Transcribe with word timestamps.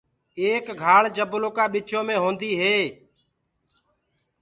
ايڪ 0.39 0.65
گھآݪ 0.81 1.03
جبلو 1.15 1.49
ڪآ 1.57 1.65
وچو 1.73 1.99
مينٚ 2.07 2.21
هوندي 2.23 2.51
هي۔ 2.61 2.77